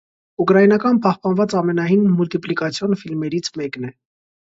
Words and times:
Ուկրաինական 0.45 0.97
պահպանված 1.03 1.55
ամենահին 1.61 2.09
մուլտիպլիկացիոն 2.17 3.01
ֆիլմերից 3.05 3.55
մեկն 3.63 3.91
է։ 3.93 3.97